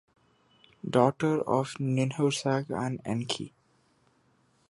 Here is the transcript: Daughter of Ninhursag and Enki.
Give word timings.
Daughter 0.83 1.41
of 1.47 1.75
Ninhursag 1.75 2.71
and 2.71 2.99
Enki. 3.05 3.53